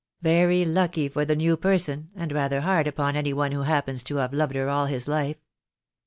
"Very 0.23 0.65
lucky 0.65 1.07
for 1.07 1.25
the 1.25 1.35
new 1.35 1.55
person, 1.55 2.09
and 2.15 2.31
rather 2.31 2.61
hard 2.61 2.87
upon 2.87 3.15
any 3.15 3.33
one 3.33 3.51
who 3.51 3.61
happens 3.61 4.01
to 4.05 4.15
have 4.15 4.33
loved 4.33 4.55
her 4.55 4.67
all 4.67 4.87
his 4.87 5.07
life." 5.07 5.37